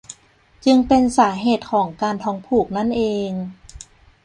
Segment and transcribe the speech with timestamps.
[0.65, 3.31] จึงเป็นสาเหตุของการท้องผูกนั่นเอง